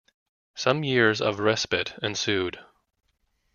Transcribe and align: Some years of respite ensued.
Some 0.55 0.83
years 0.83 1.21
of 1.21 1.37
respite 1.37 1.93
ensued. 2.01 2.57